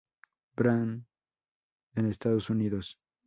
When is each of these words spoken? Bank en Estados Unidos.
Bank 0.55 1.03
en 1.93 2.05
Estados 2.07 2.49
Unidos. 2.49 2.97